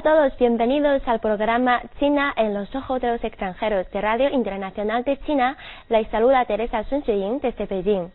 A 0.00 0.02
todos, 0.02 0.38
bienvenidos 0.38 1.02
al 1.06 1.20
programa 1.20 1.82
China 1.98 2.32
en 2.34 2.54
los 2.54 2.74
ojos 2.74 3.02
de 3.02 3.08
los 3.08 3.22
extranjeros 3.22 3.90
de 3.90 4.00
Radio 4.00 4.30
Internacional 4.30 5.04
de 5.04 5.18
China. 5.26 5.58
La 5.90 6.02
saluda 6.04 6.46
Teresa 6.46 6.84
Sun 6.84 7.02
desde 7.42 7.66
Beijing. 7.66 8.08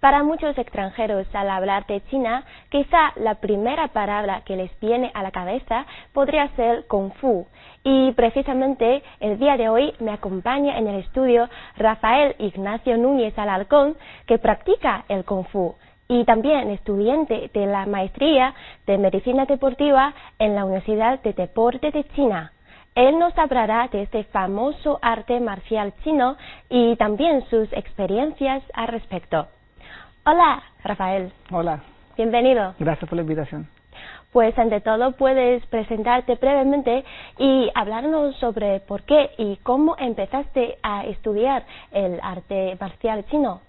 Para 0.00 0.22
muchos 0.22 0.56
extranjeros, 0.56 1.26
al 1.34 1.50
hablar 1.50 1.84
de 1.88 2.00
China, 2.06 2.44
quizá 2.70 3.12
la 3.16 3.34
primera 3.34 3.88
palabra 3.88 4.44
que 4.46 4.56
les 4.56 4.70
viene 4.80 5.10
a 5.12 5.22
la 5.22 5.30
cabeza 5.30 5.84
podría 6.14 6.48
ser 6.56 6.86
Kung 6.86 7.12
Fu. 7.20 7.46
Y 7.82 8.12
precisamente 8.12 9.02
el 9.20 9.38
día 9.38 9.58
de 9.58 9.68
hoy 9.68 9.92
me 10.00 10.12
acompaña 10.12 10.78
en 10.78 10.86
el 10.86 11.00
estudio 11.00 11.50
Rafael 11.76 12.34
Ignacio 12.38 12.96
Núñez 12.96 13.38
Alarcón, 13.38 13.94
que 14.26 14.38
practica 14.38 15.04
el 15.10 15.26
Kung 15.26 15.44
Fu 15.48 15.74
y 16.08 16.24
también 16.24 16.70
estudiante 16.70 17.50
de 17.52 17.66
la 17.66 17.86
maestría 17.86 18.54
de 18.86 18.98
medicina 18.98 19.46
deportiva 19.46 20.14
en 20.38 20.54
la 20.54 20.64
Universidad 20.64 21.20
de 21.22 21.32
Deporte 21.32 21.90
de 21.90 22.04
China. 22.14 22.52
Él 22.94 23.18
nos 23.18 23.36
hablará 23.36 23.88
de 23.88 24.02
este 24.02 24.24
famoso 24.24 24.98
arte 25.02 25.40
marcial 25.40 25.92
chino 26.04 26.36
y 26.68 26.94
también 26.96 27.44
sus 27.50 27.72
experiencias 27.72 28.62
al 28.72 28.88
respecto. 28.88 29.48
Hola, 30.24 30.62
Rafael. 30.84 31.32
Hola. 31.50 31.80
Bienvenido. 32.16 32.74
Gracias 32.78 33.08
por 33.08 33.16
la 33.16 33.22
invitación. 33.22 33.68
Pues 34.32 34.56
ante 34.58 34.80
todo 34.80 35.12
puedes 35.12 35.64
presentarte 35.66 36.36
brevemente 36.36 37.04
y 37.38 37.70
hablarnos 37.74 38.36
sobre 38.36 38.80
por 38.80 39.02
qué 39.02 39.30
y 39.38 39.56
cómo 39.62 39.96
empezaste 39.98 40.76
a 40.82 41.04
estudiar 41.04 41.64
el 41.92 42.20
arte 42.22 42.76
marcial 42.80 43.24
chino. 43.26 43.60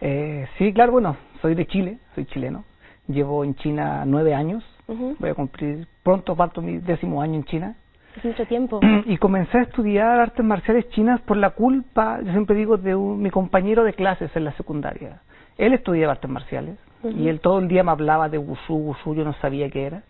Eh, 0.00 0.46
sí, 0.58 0.72
claro, 0.72 0.92
bueno, 0.92 1.16
soy 1.44 1.54
de 1.54 1.66
Chile, 1.66 1.98
soy 2.14 2.24
chileno. 2.24 2.64
Llevo 3.06 3.44
en 3.44 3.54
China 3.56 4.04
nueve 4.06 4.34
años. 4.34 4.64
Voy 4.88 5.28
a 5.28 5.34
cumplir 5.34 5.86
pronto, 6.02 6.34
parto 6.34 6.62
mi 6.62 6.78
décimo 6.78 7.20
año 7.20 7.34
en 7.34 7.44
China. 7.44 7.76
Es 8.16 8.24
mucho 8.24 8.46
tiempo. 8.46 8.80
Y 9.04 9.18
comencé 9.18 9.58
a 9.58 9.62
estudiar 9.62 10.20
artes 10.20 10.42
marciales 10.42 10.88
chinas 10.88 11.20
por 11.20 11.36
la 11.36 11.50
culpa, 11.50 12.18
yo 12.22 12.32
siempre 12.32 12.56
digo, 12.56 12.78
de 12.78 12.96
mi 12.96 13.28
compañero 13.28 13.84
de 13.84 13.92
clases 13.92 14.34
en 14.34 14.44
la 14.44 14.52
secundaria. 14.52 15.20
Él 15.58 15.74
estudiaba 15.74 16.12
artes 16.12 16.30
marciales 16.30 16.78
y 17.02 17.28
él 17.28 17.40
todo 17.40 17.58
el 17.58 17.68
día 17.68 17.84
me 17.84 17.90
hablaba 17.90 18.30
de 18.30 18.38
wushu, 18.38 18.76
wushu, 18.76 19.14
yo 19.14 19.22
no 19.22 19.34
sabía 19.34 19.68
qué 19.68 19.84
era. 19.84 20.02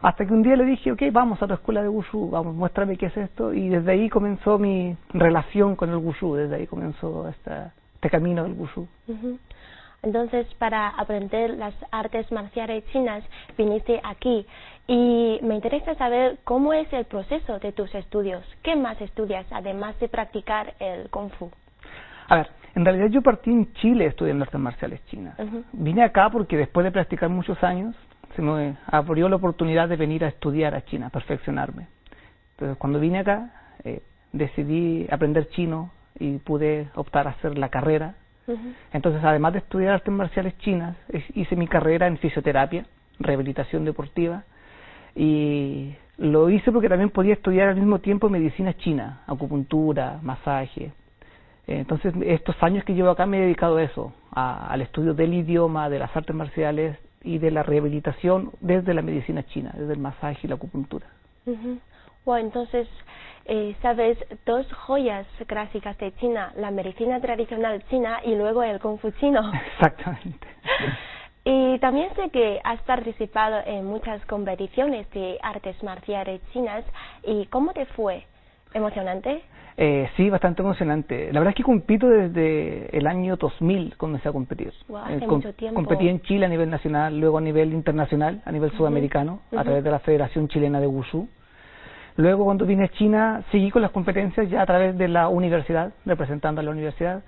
Hasta 0.00 0.26
que 0.26 0.34
un 0.34 0.42
día 0.42 0.54
le 0.54 0.66
dije, 0.66 0.92
ok, 0.92 1.00
vamos 1.10 1.42
a 1.42 1.46
tu 1.46 1.54
escuela 1.54 1.80
de 1.80 1.88
wushu, 1.88 2.28
vamos, 2.28 2.54
muéstrame 2.54 2.98
qué 2.98 3.06
es 3.06 3.16
esto. 3.16 3.54
Y 3.54 3.70
desde 3.70 3.92
ahí 3.92 4.10
comenzó 4.10 4.58
mi 4.58 4.94
relación 5.14 5.76
con 5.76 5.88
el 5.88 5.96
wushu, 5.96 6.34
desde 6.34 6.56
ahí 6.56 6.66
comenzó 6.66 7.26
esta, 7.26 7.72
este 7.94 8.10
camino 8.10 8.42
del 8.42 8.52
wushu. 8.52 8.86
Entonces, 10.02 10.46
para 10.54 10.88
aprender 10.88 11.50
las 11.50 11.74
artes 11.90 12.30
marciales 12.30 12.84
chinas, 12.92 13.24
viniste 13.56 14.00
aquí 14.04 14.46
y 14.86 15.40
me 15.42 15.56
interesa 15.56 15.94
saber 15.96 16.38
cómo 16.44 16.72
es 16.72 16.90
el 16.92 17.04
proceso 17.04 17.58
de 17.58 17.72
tus 17.72 17.92
estudios. 17.94 18.44
¿Qué 18.62 18.76
más 18.76 19.00
estudias 19.00 19.46
además 19.50 19.98
de 19.98 20.08
practicar 20.08 20.74
el 20.78 21.10
kung 21.10 21.30
fu? 21.30 21.50
A 22.28 22.36
ver, 22.36 22.48
en 22.74 22.84
realidad 22.84 23.08
yo 23.08 23.22
partí 23.22 23.50
en 23.50 23.72
Chile 23.74 24.06
estudiando 24.06 24.44
artes 24.44 24.60
marciales 24.60 25.04
chinas. 25.06 25.36
Vine 25.72 26.04
acá 26.04 26.30
porque 26.30 26.56
después 26.56 26.84
de 26.84 26.92
practicar 26.92 27.28
muchos 27.28 27.62
años, 27.64 27.96
se 28.36 28.42
me 28.42 28.76
abrió 28.86 29.28
la 29.28 29.36
oportunidad 29.36 29.88
de 29.88 29.96
venir 29.96 30.24
a 30.24 30.28
estudiar 30.28 30.74
a 30.74 30.84
China, 30.84 31.08
a 31.08 31.10
perfeccionarme. 31.10 31.88
Entonces, 32.52 32.78
cuando 32.78 33.00
vine 33.00 33.20
acá, 33.20 33.50
eh, 33.84 34.02
decidí 34.32 35.06
aprender 35.10 35.48
chino 35.48 35.90
y 36.18 36.38
pude 36.38 36.88
optar 36.94 37.26
a 37.26 37.30
hacer 37.30 37.58
la 37.58 37.68
carrera 37.68 38.14
entonces, 38.92 39.22
además 39.22 39.52
de 39.52 39.58
estudiar 39.60 39.94
artes 39.94 40.12
marciales 40.12 40.56
chinas, 40.58 40.96
hice 41.34 41.56
mi 41.56 41.66
carrera 41.66 42.06
en 42.06 42.18
fisioterapia, 42.18 42.86
rehabilitación 43.18 43.84
deportiva, 43.84 44.44
y 45.14 45.94
lo 46.16 46.48
hice 46.48 46.72
porque 46.72 46.88
también 46.88 47.10
podía 47.10 47.34
estudiar 47.34 47.68
al 47.68 47.76
mismo 47.76 47.98
tiempo 47.98 48.28
medicina 48.28 48.74
china, 48.74 49.22
acupuntura, 49.26 50.18
masaje. 50.22 50.92
Entonces, 51.66 52.14
estos 52.24 52.56
años 52.62 52.84
que 52.84 52.94
llevo 52.94 53.10
acá 53.10 53.26
me 53.26 53.38
he 53.38 53.42
dedicado 53.42 53.76
a 53.76 53.82
eso, 53.82 54.14
al 54.32 54.80
estudio 54.80 55.12
del 55.12 55.34
idioma, 55.34 55.90
de 55.90 55.98
las 55.98 56.16
artes 56.16 56.34
marciales 56.34 56.96
y 57.22 57.38
de 57.38 57.50
la 57.50 57.62
rehabilitación 57.62 58.52
desde 58.60 58.94
la 58.94 59.02
medicina 59.02 59.42
china, 59.42 59.74
desde 59.76 59.92
el 59.92 59.98
masaje 59.98 60.40
y 60.44 60.48
la 60.48 60.54
acupuntura. 60.54 61.06
Bueno, 62.24 62.46
entonces 62.46 62.88
eh, 63.44 63.74
sabes 63.80 64.18
dos 64.44 64.70
joyas 64.72 65.26
clásicas 65.46 65.96
de 65.98 66.14
China, 66.16 66.52
la 66.56 66.70
medicina 66.70 67.20
tradicional 67.20 67.82
china 67.88 68.20
y 68.24 68.34
luego 68.34 68.62
el 68.62 68.78
kung 68.78 68.98
fu 68.98 69.10
chino. 69.12 69.40
Exactamente. 69.74 70.46
Y 71.44 71.78
también 71.78 72.14
sé 72.14 72.28
que 72.28 72.60
has 72.62 72.82
participado 72.82 73.60
en 73.64 73.86
muchas 73.86 74.22
competiciones 74.26 75.08
de 75.10 75.38
artes 75.42 75.82
marciales 75.82 76.42
chinas. 76.52 76.84
¿Y 77.24 77.46
cómo 77.46 77.72
te 77.72 77.86
fue? 77.86 78.26
¿Emocionante? 78.74 79.42
Eh, 79.78 80.10
sí, 80.16 80.28
bastante 80.28 80.60
emocionante. 80.60 81.32
La 81.32 81.40
verdad 81.40 81.52
es 81.52 81.56
que 81.56 81.62
compito 81.62 82.06
desde 82.06 82.94
el 82.94 83.06
año 83.06 83.36
2000, 83.36 83.96
comencé 83.96 84.28
a 84.28 84.32
competir. 84.32 84.74
hace 84.92 85.26
mucho 85.26 85.54
tiempo. 85.54 85.76
Competí 85.76 86.08
en 86.08 86.20
Chile 86.20 86.44
a 86.44 86.48
nivel 86.50 86.68
nacional, 86.68 87.18
luego 87.18 87.38
a 87.38 87.40
nivel 87.40 87.72
internacional, 87.72 88.42
a 88.44 88.52
nivel 88.52 88.70
sudamericano, 88.72 89.40
a 89.56 89.62
través 89.62 89.82
de 89.82 89.90
la 89.90 90.00
Federación 90.00 90.48
Chilena 90.48 90.80
de 90.80 90.86
Wushu. 90.86 91.28
Luego, 92.18 92.44
cuando 92.44 92.66
vine 92.66 92.84
a 92.84 92.88
China, 92.88 93.44
seguí 93.52 93.70
con 93.70 93.80
las 93.80 93.92
competencias 93.92 94.50
ya 94.50 94.62
a 94.62 94.66
través 94.66 94.98
de 94.98 95.06
la 95.06 95.28
universidad, 95.28 95.92
representando 96.04 96.60
a 96.60 96.64
la 96.64 96.72
universidad. 96.72 97.22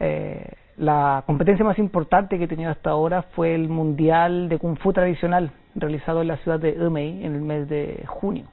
eh, 0.00 0.52
la 0.78 1.22
competencia 1.26 1.64
más 1.64 1.78
importante 1.78 2.36
que 2.36 2.44
he 2.44 2.48
tenido 2.48 2.72
hasta 2.72 2.90
ahora 2.90 3.22
fue 3.22 3.54
el 3.54 3.68
Mundial 3.68 4.48
de 4.48 4.58
Kung 4.58 4.76
Fu 4.78 4.92
Tradicional, 4.92 5.52
realizado 5.76 6.22
en 6.22 6.28
la 6.28 6.38
ciudad 6.38 6.58
de 6.58 6.70
Emei 6.70 7.24
en 7.24 7.36
el 7.36 7.40
mes 7.40 7.68
de 7.68 8.02
junio, 8.08 8.46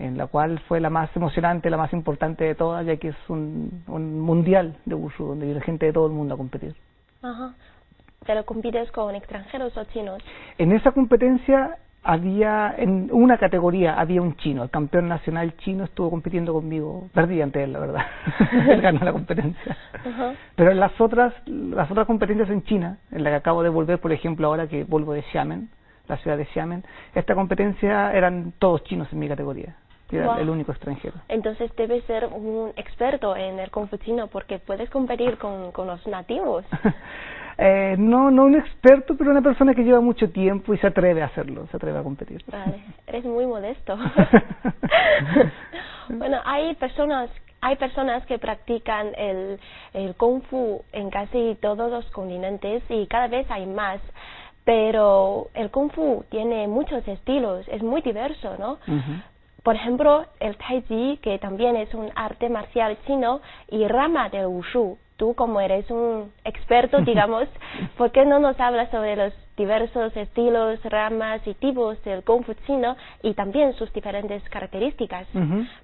en 0.00 0.18
la 0.18 0.26
cual 0.26 0.58
fue 0.66 0.80
la 0.80 0.90
más 0.90 1.14
emocionante, 1.16 1.70
la 1.70 1.76
más 1.76 1.92
importante 1.92 2.42
de 2.42 2.56
todas, 2.56 2.84
ya 2.84 2.96
que 2.96 3.08
es 3.08 3.16
un, 3.28 3.84
un 3.86 4.18
mundial 4.18 4.76
de 4.84 4.96
Wushu, 4.96 5.26
donde 5.26 5.46
viene 5.46 5.60
gente 5.60 5.86
de 5.86 5.92
todo 5.92 6.08
el 6.08 6.12
mundo 6.12 6.34
a 6.34 6.36
competir. 6.36 6.74
Ajá. 7.22 7.54
¿Pero 8.26 8.44
compites 8.44 8.90
con 8.90 9.14
extranjeros 9.14 9.76
o 9.76 9.84
chinos? 9.84 10.20
En 10.58 10.72
esa 10.72 10.90
competencia 10.90 11.78
había 12.04 12.74
en 12.76 13.08
una 13.12 13.38
categoría 13.38 13.94
había 13.94 14.20
un 14.22 14.36
chino, 14.36 14.62
el 14.64 14.70
campeón 14.70 15.08
nacional 15.08 15.56
chino 15.58 15.84
estuvo 15.84 16.10
compitiendo 16.10 16.52
conmigo, 16.52 17.08
perdí 17.14 17.40
ante 17.40 17.62
él 17.62 17.72
la 17.72 17.78
verdad, 17.78 18.06
él 18.68 18.80
ganó 18.80 19.00
la 19.04 19.12
competencia. 19.12 19.76
Pero 20.56 20.72
en 20.72 20.80
las 20.80 21.00
otras 21.00 21.32
las 21.46 21.90
otras 21.90 22.06
competencias 22.06 22.50
en 22.50 22.62
China, 22.64 22.98
en 23.10 23.22
la 23.22 23.30
que 23.30 23.36
acabo 23.36 23.62
de 23.62 23.68
volver, 23.68 24.00
por 24.00 24.12
ejemplo, 24.12 24.48
ahora 24.48 24.66
que 24.66 24.84
vuelvo 24.84 25.12
de 25.12 25.22
Xiamen, 25.22 25.68
la 26.08 26.16
ciudad 26.18 26.36
de 26.36 26.46
Xiamen, 26.46 26.84
esta 27.14 27.34
competencia 27.34 28.12
eran 28.12 28.52
todos 28.58 28.82
chinos 28.84 29.08
en 29.12 29.18
mi 29.18 29.28
categoría. 29.28 29.76
Era 30.10 30.38
el 30.40 30.50
único 30.50 30.72
extranjero. 30.72 31.14
Entonces 31.28 31.74
debes 31.74 32.04
ser 32.04 32.26
un 32.26 32.72
experto 32.76 33.34
en 33.34 33.58
el 33.58 33.70
kung 33.70 33.88
fu 33.88 33.96
chino 33.96 34.26
porque 34.26 34.58
puedes 34.58 34.90
competir 34.90 35.38
con, 35.38 35.72
con 35.72 35.86
los 35.86 36.06
nativos. 36.06 36.66
Eh, 37.58 37.96
no, 37.98 38.30
no 38.30 38.44
un 38.44 38.54
experto, 38.54 39.16
pero 39.16 39.30
una 39.30 39.42
persona 39.42 39.74
que 39.74 39.82
lleva 39.82 40.00
mucho 40.00 40.30
tiempo 40.30 40.74
y 40.74 40.78
se 40.78 40.86
atreve 40.86 41.22
a 41.22 41.26
hacerlo, 41.26 41.66
se 41.68 41.76
atreve 41.76 41.98
a 41.98 42.02
competir. 42.02 42.42
Vale, 42.50 42.82
eres 43.06 43.24
muy 43.24 43.46
modesto. 43.46 43.96
bueno, 46.08 46.38
hay 46.44 46.74
personas 46.76 47.30
hay 47.64 47.76
personas 47.76 48.26
que 48.26 48.38
practican 48.38 49.12
el, 49.16 49.60
el 49.94 50.16
kung 50.16 50.42
fu 50.42 50.82
en 50.92 51.10
casi 51.10 51.56
todos 51.62 51.92
los 51.92 52.04
continentes 52.10 52.82
y 52.88 53.06
cada 53.06 53.28
vez 53.28 53.48
hay 53.50 53.66
más. 53.66 54.00
Pero 54.64 55.48
el 55.54 55.70
kung 55.70 55.90
fu 55.92 56.24
tiene 56.28 56.66
muchos 56.66 57.06
estilos, 57.06 57.66
es 57.68 57.82
muy 57.82 58.02
diverso, 58.02 58.56
¿no? 58.58 58.78
Por 59.62 59.76
ejemplo, 59.76 60.26
el 60.40 60.56
tai 60.56 60.82
chi, 60.82 61.18
que 61.22 61.38
también 61.38 61.76
es 61.76 61.94
un 61.94 62.10
arte 62.16 62.48
marcial 62.48 62.98
chino 63.06 63.40
y 63.70 63.86
rama 63.86 64.28
del 64.28 64.46
wushu. 64.46 64.98
Tú 65.22 65.34
como 65.34 65.60
eres 65.60 65.88
un 65.88 66.32
experto, 66.44 67.00
digamos, 67.06 67.48
¿por 67.96 68.10
qué 68.10 68.26
no 68.26 68.40
nos 68.40 68.58
hablas 68.58 68.90
sobre 68.90 69.14
los 69.14 69.32
diversos 69.56 70.16
estilos, 70.16 70.82
ramas 70.82 71.46
y 71.46 71.54
tipos 71.54 72.02
del 72.02 72.24
Kung 72.24 72.42
Fu 72.42 72.54
chino 72.66 72.96
y 73.22 73.32
también 73.34 73.72
sus 73.74 73.92
diferentes 73.92 74.42
características? 74.48 75.28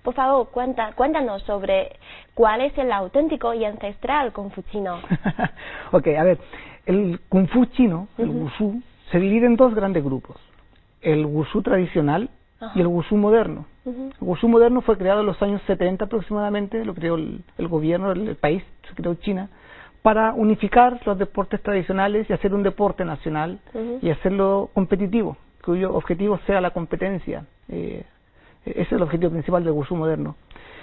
Por 0.03 0.15
favor, 0.15 0.49
cuenta, 0.51 0.91
cuéntanos 0.97 1.41
sobre 1.45 1.93
cuál 2.35 2.63
es 2.63 2.77
el 2.79 2.91
auténtico 2.91 3.55
y 3.55 3.65
ancestral 3.65 4.33
Kung 4.33 4.51
Fu 4.51 4.63
chino. 4.73 4.99
ok, 5.93 6.09
a 6.19 6.25
ver, 6.25 6.39
el 6.87 7.21
Kung 7.29 7.47
Fu 7.47 7.65
chino, 7.67 8.09
el 8.19 8.31
Wushu, 8.31 8.83
se 9.13 9.21
divide 9.21 9.47
en 9.47 9.55
dos 9.55 9.73
grandes 9.73 10.03
grupos. 10.03 10.37
El 11.01 11.25
Wushu 11.25 11.63
tradicional 11.63 12.29
y 12.75 12.81
el 12.81 12.89
Wushu 12.89 13.17
moderno. 13.17 13.67
El 13.89 14.13
Wushu 14.21 14.49
moderno 14.49 14.81
fue 14.83 14.99
creado 14.99 15.21
en 15.21 15.27
los 15.27 15.41
años 15.43 15.63
70 15.67 16.05
aproximadamente, 16.05 16.85
lo 16.85 16.95
creó 16.95 17.15
el, 17.15 17.43
gobierno 17.59 18.15
del 18.15 18.37
país, 18.37 18.63
se 18.89 18.95
creó 18.95 19.15
China, 19.15 19.49
para 20.03 20.33
unificar 20.33 21.01
los 21.07 21.19
deportes 21.19 21.63
tradicionales 21.63 22.29
y 22.29 22.33
hacer 22.33 22.55
un 22.55 22.63
deporte 22.63 23.05
nacional 23.05 23.59
y 24.01 24.11
hacerlo 24.11 24.71
competitivo, 24.75 25.37
cuyo 25.65 25.95
objetivo 25.95 26.39
sea 26.47 26.61
la 26.61 26.71
competencia. 26.71 27.47
Eh, 27.69 28.05
ese 28.65 28.81
es 28.83 28.93
el 28.93 29.03
objetivo 29.03 29.31
principal 29.31 29.65
del 29.65 29.73
Wushu 29.73 29.97
moderno. 29.97 30.37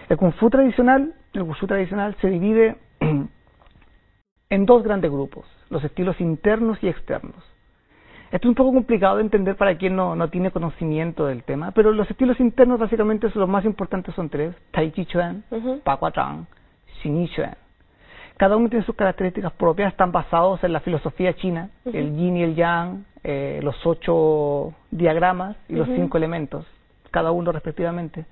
El 0.10 0.18
Kung 0.18 0.34
Fu 0.34 0.50
tradicional, 0.50 1.14
el 1.34 1.42
Wushu 1.44 1.68
tradicional 1.68 2.16
se 2.22 2.30
divide 2.30 2.76
en 4.50 4.66
dos 4.66 4.84
grandes 4.84 5.12
grupos, 5.12 5.46
los 5.70 5.84
estilos 5.84 6.20
internos 6.20 6.78
y 6.82 6.88
externos. 6.88 7.36
Esto 8.32 8.48
es 8.48 8.50
un 8.50 8.56
poco 8.56 8.74
complicado 8.74 9.18
de 9.18 9.24
entender 9.24 9.56
para 9.56 9.78
quien 9.78 9.96
no, 9.96 10.16
no 10.16 10.30
tiene 10.30 10.52
conocimiento 10.52 11.28
del 11.28 11.44
tema, 11.44 11.72
pero 11.72 11.92
los 11.92 12.10
estilos 12.10 12.40
internos 12.40 12.80
básicamente 12.80 13.30
son 13.30 13.42
los 13.42 13.50
más 13.50 13.66
importantes 13.66 14.16
son 14.16 14.30
tres, 14.30 14.56
Tai 14.72 14.92
Chi 14.92 15.06
Chuan, 15.06 15.44
uh 15.52 15.80
Pa 15.84 15.98
Zhang, 16.12 16.46
Xin 17.02 17.22
Yi 17.22 17.30
Chuan. 17.36 17.56
Cada 18.38 18.58
uno 18.58 18.68
tiene 18.68 18.84
sus 18.84 18.96
características 18.96 19.54
propias, 19.54 19.92
están 19.92 20.12
basados 20.12 20.62
en 20.64 20.74
la 20.74 20.82
filosofía 20.82 21.34
china, 21.36 21.70
el 21.86 22.18
yin 22.18 22.36
y 22.36 22.44
el 22.44 22.56
yang, 22.56 23.06
eh, 23.24 23.62
los 23.64 23.76
ocho 23.86 24.74
diagramas 24.92 25.56
y 25.70 25.76
los 25.76 25.88
cinco 25.88 26.18
elementos, 26.18 26.66
cada 27.12 27.32
uno 27.32 27.54
respectivamente. 27.54 28.26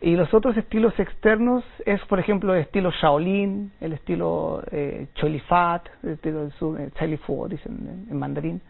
Y 0.00 0.14
los 0.14 0.32
otros 0.32 0.56
estilos 0.56 0.96
externos 0.98 1.64
es, 1.86 2.00
por 2.06 2.20
ejemplo, 2.20 2.54
el 2.54 2.60
estilo 2.60 2.90
Shaolin, 2.90 3.72
el 3.80 3.92
estilo 3.94 4.62
eh, 4.70 5.08
Cholifat, 5.14 5.88
el 6.04 6.10
estilo 6.10 6.46
eh, 6.78 7.48
dicen 7.48 8.06
en 8.10 8.16
mandarín 8.16 8.60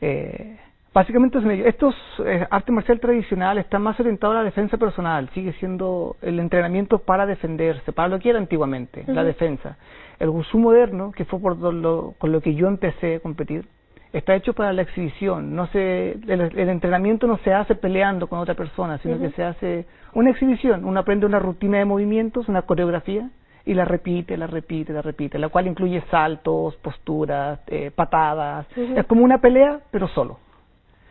eh, 0.00 0.56
básicamente, 0.92 1.38
estos 1.68 1.94
eh, 2.24 2.46
arte 2.50 2.72
marcial 2.72 3.00
tradicional 3.00 3.58
están 3.58 3.82
más 3.82 3.98
orientados 4.00 4.34
a 4.36 4.38
la 4.38 4.44
defensa 4.44 4.76
personal, 4.76 5.28
sigue 5.34 5.52
siendo 5.54 6.16
el 6.22 6.40
entrenamiento 6.40 6.98
para 6.98 7.26
defenderse, 7.26 7.92
para 7.92 8.08
lo 8.08 8.18
que 8.18 8.30
era 8.30 8.38
antiguamente, 8.38 9.04
la 9.06 9.24
defensa. 9.24 9.76
El 10.18 10.30
Wushu 10.30 10.58
moderno, 10.58 11.12
que 11.12 11.24
fue 11.24 11.40
por 11.40 11.56
lo, 11.56 12.14
con 12.18 12.32
lo 12.32 12.40
que 12.40 12.54
yo 12.54 12.66
empecé 12.68 13.16
a 13.16 13.20
competir, 13.20 13.66
está 14.12 14.34
hecho 14.34 14.52
para 14.54 14.72
la 14.72 14.82
exhibición. 14.82 15.54
No 15.54 15.66
se, 15.68 16.12
el, 16.12 16.68
entrenamiento 16.68 17.26
no 17.26 17.38
se 17.38 17.52
hace 17.52 17.74
peleando 17.74 18.26
con 18.26 18.38
otra 18.38 18.54
persona, 18.54 18.98
sino 18.98 19.18
que 19.18 19.30
se 19.30 19.44
hace 19.44 19.86
una 20.14 20.30
exhibición. 20.30 20.84
Uno 20.84 21.00
aprende 21.00 21.26
una 21.26 21.38
rutina 21.38 21.78
de 21.78 21.84
movimientos, 21.84 22.48
una 22.48 22.62
coreografía, 22.62 23.30
y 23.68 23.74
la 23.74 23.84
repite, 23.84 24.34
la 24.38 24.46
repite, 24.46 24.94
la 24.94 25.02
repite, 25.02 25.38
la 25.38 25.50
cual 25.50 25.66
incluye 25.66 26.02
saltos, 26.10 26.74
posturas, 26.76 27.60
eh, 27.66 27.90
patadas. 27.94 28.66
Es 28.74 29.04
como 29.04 29.22
una 29.22 29.42
pelea, 29.42 29.80
pero 29.90 30.08
solo. 30.08 30.38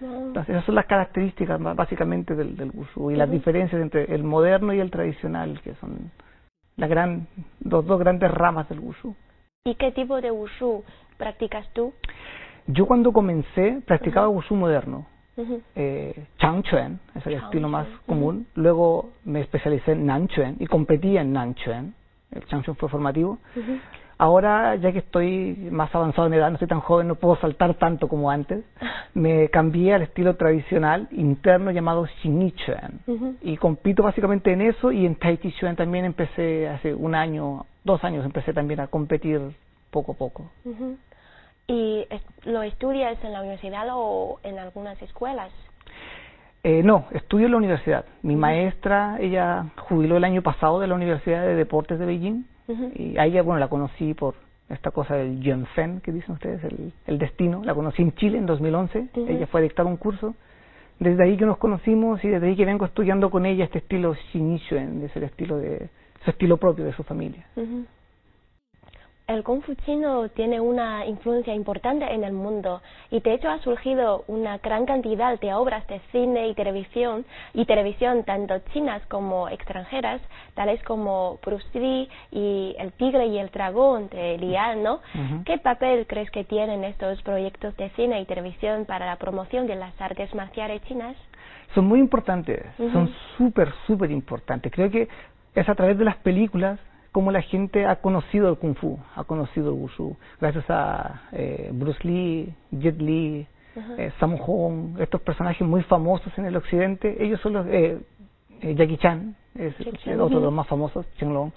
Entonces, 0.02 0.50
esas 0.50 0.66
son 0.66 0.74
las 0.74 0.88
características 0.88 1.62
básicamente 1.76 2.34
del, 2.34 2.58
del 2.58 2.72
y 3.12 3.16
las 3.16 3.30
diferencias 3.30 3.80
entre 3.80 4.12
el 4.14 4.24
moderno 4.24 4.74
y 4.74 4.80
el 4.80 4.90
tradicional, 4.90 5.62
que 5.62 5.76
son 5.76 6.12
la 6.78 6.88
gran, 6.88 7.28
los 7.64 7.86
dos 7.86 8.00
grandes 8.00 8.32
ramas 8.32 8.68
del 8.70 8.80
wushu. 8.80 9.16
¿Y 9.64 9.76
qué 9.76 9.92
tipo 9.92 10.20
de 10.20 10.32
wushu 10.32 10.84
practicas 11.18 11.72
tú? 11.74 11.94
Yo 12.66 12.88
cuando 12.88 13.14
comencé 13.14 13.84
practicaba 13.86 14.30
wushu 14.30 14.56
moderno. 14.56 15.06
eh, 15.76 16.26
Changchuan, 16.40 17.00
es 17.14 17.28
el 17.28 17.36
estilo 17.36 17.70
más 17.70 17.88
común. 18.08 18.48
Luego 18.56 19.12
me 19.26 19.42
especialicé 19.42 19.92
en 19.92 20.08
Nanchuan 20.08 20.56
y 20.60 20.66
competía 20.66 21.22
en 21.22 21.34
Nanchuan 21.34 21.94
el 22.32 22.46
Changchun 22.46 22.76
fue 22.76 22.90
formativo. 22.90 23.40
Ahora, 24.20 24.76
ya 24.76 24.92
que 24.92 25.00
estoy 25.00 25.56
más 25.72 25.94
avanzado 25.94 26.28
en 26.28 26.34
edad, 26.34 26.50
no 26.50 26.58
soy 26.58 26.68
tan 26.68 26.80
joven, 26.80 27.08
no 27.08 27.16
puedo 27.16 27.36
saltar 27.36 27.76
tanto 27.76 28.08
como 28.08 28.32
antes, 28.32 28.64
me 29.14 29.50
cambié 29.50 29.94
al 29.94 30.02
estilo 30.02 30.36
tradicional 30.36 31.08
interno 31.12 31.70
llamado 31.70 32.08
Xinichuan. 32.22 33.00
Y 33.42 33.58
compito 33.58 34.02
básicamente 34.02 34.52
en 34.52 34.62
eso 34.62 34.92
y 34.92 35.06
en 35.06 35.16
Tai 35.16 35.38
Chi 35.38 35.52
Chuan 35.54 35.76
también 35.76 36.06
empecé 36.06 36.68
hace 36.68 36.96
un 36.96 37.14
año, 37.14 37.66
dos 37.84 38.04
años 38.04 38.26
empecé 38.26 38.54
también 38.54 38.80
a 38.80 38.88
competir 38.88 39.40
poco 39.92 40.14
a 40.14 40.16
poco. 40.16 40.50
¿Y 41.68 42.08
lo 42.46 42.64
estudias 42.64 43.24
en 43.24 43.34
la 43.34 43.42
universidad 43.42 43.86
o 43.92 44.40
en 44.44 44.58
algunas 44.58 45.00
escuelas? 45.02 45.52
Eh, 46.64 46.84
no, 46.84 47.06
estudio 47.12 47.46
en 47.46 47.52
la 47.52 47.58
universidad. 47.58 48.06
Mi 48.24 48.36
maestra, 48.36 49.18
ella 49.20 49.68
jubiló 49.78 50.18
el 50.18 50.24
año 50.24 50.42
pasado 50.42 50.80
de 50.80 50.88
la 50.88 50.96
Universidad 50.96 51.44
de 51.44 51.56
Deportes 51.56 52.00
de 52.00 52.06
Beijing 52.06 52.44
y 52.96 53.18
a 53.18 53.26
ella, 53.26 53.42
bueno, 53.42 53.60
la 53.60 53.70
conocí 53.70 54.14
por 54.14 54.36
esta 54.70 54.92
cosa 54.92 55.16
del 55.16 55.40
Yuanfen, 55.40 56.02
que 56.02 56.12
dicen 56.12 56.34
ustedes, 56.34 56.62
el, 56.66 56.92
el, 57.06 57.18
destino. 57.18 57.64
La 57.64 57.74
conocí 57.74 58.02
en 58.02 58.14
Chile 58.16 58.38
en 58.38 58.46
2011. 58.46 59.08
Ella 59.16 59.48
fue 59.48 59.62
a 59.62 59.64
dictar 59.64 59.86
un 59.86 59.96
curso. 59.96 60.36
Desde 61.00 61.24
ahí 61.24 61.38
que 61.38 61.46
nos 61.46 61.58
conocimos 61.58 62.22
y 62.26 62.28
desde 62.28 62.48
ahí 62.48 62.56
que 62.56 62.66
vengo 62.66 62.84
estudiando 62.84 63.30
con 63.30 63.46
ella 63.46 63.64
este 63.64 63.78
estilo 63.78 64.16
Xinishuen, 64.32 65.04
es 65.04 65.16
el 65.16 65.24
estilo 65.24 65.58
de 65.58 65.90
su 66.26 66.32
estilo 66.32 66.58
propio 66.58 66.84
de 66.84 66.94
su 66.94 67.04
familia 67.04 67.46
el 69.28 69.44
Kung 69.44 69.62
Fu 69.62 69.76
chino 69.86 70.30
tiene 70.30 70.62
una 70.62 71.06
influencia 71.06 71.54
importante 71.54 72.06
en 72.14 72.24
el 72.24 72.32
mundo 72.32 72.82
y 73.12 73.20
de 73.20 73.34
hecho 73.34 73.50
ha 73.50 73.60
surgido 73.60 74.24
una 74.28 74.58
gran 74.60 74.86
cantidad 74.86 75.38
de 75.40 75.54
obras 75.54 75.86
de 75.88 76.00
cine 76.14 76.48
y 76.48 76.54
televisión 76.54 77.26
y 77.54 77.66
televisión 77.66 78.24
tanto 78.24 78.60
chinas 78.72 79.06
como 79.08 79.50
extranjeras, 79.50 80.22
tales 80.56 80.82
como 80.84 81.40
Bruce 81.46 81.68
Lee 81.78 82.10
y 82.32 82.74
El 82.80 82.94
Tigre 82.94 83.28
y 83.28 83.38
el 83.38 83.50
Dragón 83.50 84.08
de 84.10 84.38
Lian, 84.38 84.82
¿no? 84.82 85.02
¿Qué 85.46 85.58
papel 85.58 86.08
crees 86.08 86.32
que 86.32 86.46
tienen 86.46 86.86
estos 86.86 87.22
proyectos 87.24 87.76
de 87.76 87.90
cine 87.92 88.22
y 88.22 88.26
televisión 88.26 88.86
para 88.86 89.06
la 89.06 89.18
promoción 89.18 89.68
de 89.68 89.76
las 89.76 90.00
artes 90.00 90.34
marciales 90.36 90.82
chinas? 90.84 91.18
Son 91.76 91.86
muy 91.86 92.00
importantes, 92.00 92.64
son 92.78 93.14
súper, 93.38 93.74
súper 93.86 94.10
importantes. 94.10 94.72
Creo 94.72 94.90
que 94.90 95.10
es 95.54 95.68
a 95.68 95.76
través 95.76 95.98
de 95.98 96.06
las 96.06 96.16
películas 96.18 96.80
cómo 97.18 97.32
la 97.32 97.42
gente 97.42 97.88
ha 97.88 97.96
conocido 97.96 98.48
el 98.48 98.58
Kung 98.58 98.76
Fu, 98.76 99.00
ha 99.16 99.24
conocido 99.24 99.70
el 99.70 99.80
Wushu, 99.80 100.16
gracias 100.40 100.66
a 100.70 101.24
eh, 101.32 101.72
Bruce 101.74 102.08
Lee, 102.08 102.54
Jet 102.70 103.02
Li, 103.02 103.48
eh, 103.98 104.12
Sammo 104.20 104.38
Hung, 104.46 105.02
estos 105.02 105.20
personajes 105.22 105.68
muy 105.68 105.82
famosos 105.82 106.32
en 106.38 106.46
el 106.46 106.56
occidente, 106.56 107.18
ellos 107.20 107.42
son 107.42 107.54
los, 107.54 107.66
eh, 107.66 107.98
eh 108.62 108.76
Jackie 108.76 108.98
Chan, 108.98 109.36
es 109.56 109.74
otro 110.20 110.38
de 110.38 110.46
los 110.46 110.54
más 110.54 110.68
famosos, 110.68 111.08
Chen 111.18 111.34
Long, 111.34 111.50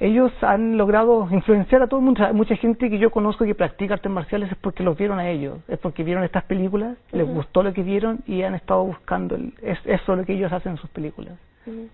ellos 0.00 0.32
han 0.40 0.78
logrado 0.78 1.28
influenciar 1.30 1.82
a 1.82 1.88
todo 1.88 2.00
mucha, 2.00 2.32
mucha 2.32 2.56
gente 2.56 2.88
que 2.88 2.98
yo 2.98 3.10
conozco 3.10 3.44
que 3.44 3.54
practica 3.54 3.92
artes 3.92 4.10
marciales 4.10 4.50
es 4.50 4.56
porque 4.56 4.82
los 4.82 4.96
vieron 4.96 5.18
a 5.18 5.28
ellos, 5.28 5.58
es 5.68 5.78
porque 5.78 6.04
vieron 6.04 6.24
estas 6.24 6.44
películas, 6.44 6.96
les 7.10 7.28
gustó 7.28 7.62
lo 7.62 7.74
que 7.74 7.82
vieron 7.82 8.20
y 8.26 8.44
han 8.44 8.54
estado 8.54 8.82
buscando, 8.82 9.34
el, 9.34 9.52
es 9.60 9.78
eso 9.84 10.16
lo 10.16 10.24
que 10.24 10.32
ellos 10.32 10.50
hacen 10.54 10.72
en 10.72 10.78
sus 10.78 10.88
películas. 10.88 11.34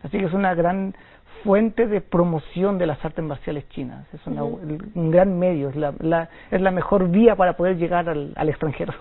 Así 0.03 0.19
que 0.19 0.25
es 0.25 0.33
una 0.33 0.55
gran 0.55 0.95
fuente 1.43 1.87
de 1.87 2.01
promoción 2.01 2.79
de 2.79 2.87
las 2.87 3.05
artes 3.05 3.25
marciales 3.25 3.69
chinas. 3.69 4.07
Es 4.13 4.27
un 4.27 5.11
gran 5.11 5.39
medio, 5.39 5.69
es 5.69 5.77
la, 5.77 6.29
es 6.51 6.61
la 6.61 6.71
mejor 6.71 7.09
vía 7.09 7.37
para 7.37 7.57
poder 7.57 7.77
llegar 7.77 8.09
al, 8.09 8.33
al 8.35 8.49
extranjero. 8.49 8.95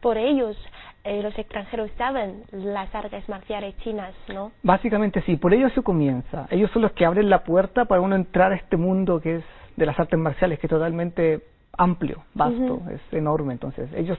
Por 0.00 0.18
ellos, 0.18 0.56
eh, 1.04 1.22
los 1.22 1.38
extranjeros 1.38 1.90
saben 1.96 2.44
las 2.52 2.94
artes 2.94 3.28
marciales 3.28 3.76
chinas, 3.78 4.14
¿no? 4.32 4.52
Básicamente 4.62 5.22
sí, 5.22 5.36
por 5.36 5.52
ellos 5.54 5.72
se 5.72 5.82
comienza. 5.82 6.46
Ellos 6.50 6.70
son 6.72 6.82
los 6.82 6.92
que 6.92 7.04
abren 7.04 7.30
la 7.30 7.44
puerta 7.44 7.84
para 7.86 8.00
uno 8.00 8.16
entrar 8.16 8.52
a 8.52 8.56
este 8.56 8.76
mundo 8.76 9.20
que 9.20 9.36
es 9.36 9.44
de 9.76 9.86
las 9.86 9.98
artes 9.98 10.18
marciales, 10.18 10.58
que 10.58 10.66
es 10.66 10.70
totalmente 10.70 11.42
amplio, 11.78 12.22
vasto, 12.34 12.82
es 12.90 13.00
enorme. 13.12 13.52
Entonces, 13.52 13.92
ellos 13.94 14.18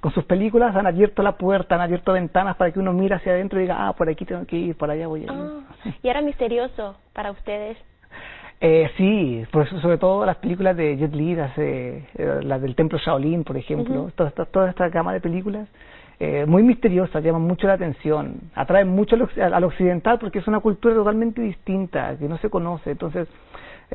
con 0.00 0.12
sus 0.12 0.24
películas 0.24 0.76
han 0.76 0.86
abierto 0.86 1.22
la 1.22 1.32
puerta, 1.38 1.76
han 1.76 1.80
abierto 1.80 2.12
ventanas 2.12 2.56
para 2.56 2.70
que 2.70 2.78
uno 2.78 2.92
mire 2.92 3.14
hacia 3.14 3.32
adentro 3.32 3.58
y 3.58 3.62
diga, 3.62 3.88
ah, 3.88 3.94
por 3.94 4.08
aquí 4.08 4.24
tengo 4.24 4.44
que 4.44 4.56
ir, 4.56 4.76
por 4.76 4.90
allá 4.90 5.06
voy 5.06 5.20
a 5.20 5.24
ir. 5.24 5.30
Ah, 5.32 5.60
¿Y 6.02 6.08
era 6.08 6.20
misterioso 6.20 6.96
para 7.12 7.30
ustedes? 7.30 7.78
Eh, 8.60 8.90
sí, 8.96 9.44
por 9.50 9.66
eso, 9.66 9.80
sobre 9.80 9.98
todo 9.98 10.24
las 10.24 10.36
películas 10.36 10.76
de 10.76 10.96
Jet 10.96 11.14
Li, 11.14 11.34
las, 11.34 11.52
eh, 11.58 12.06
las 12.42 12.60
del 12.62 12.74
Templo 12.74 12.98
Shaolin, 12.98 13.44
por 13.44 13.56
ejemplo, 13.56 14.10
toda, 14.14 14.28
esta, 14.28 14.44
toda 14.46 14.70
esta 14.70 14.88
gama 14.88 15.12
de 15.12 15.20
películas, 15.20 15.68
eh, 16.20 16.46
muy 16.46 16.62
misteriosas, 16.62 17.22
llaman 17.22 17.42
mucho 17.42 17.66
la 17.66 17.74
atención, 17.74 18.40
atraen 18.54 18.88
mucho 18.88 19.16
al, 19.16 19.54
al 19.54 19.64
occidental 19.64 20.18
porque 20.18 20.38
es 20.38 20.46
una 20.46 20.60
cultura 20.60 20.94
totalmente 20.94 21.42
distinta, 21.42 22.16
que 22.16 22.28
no 22.28 22.38
se 22.38 22.48
conoce, 22.48 22.92
entonces 22.92 23.28